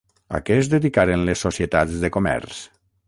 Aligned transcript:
A 0.37 0.39
què 0.47 0.55
es 0.61 0.69
dedicaren 0.71 1.25
les 1.27 1.45
societats 1.47 2.01
de 2.05 2.11
comerç? 2.17 2.63